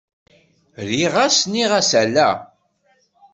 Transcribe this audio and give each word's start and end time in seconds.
Rriɣ-as,-nniɣ-as 0.87 1.91
ala. 2.03 2.29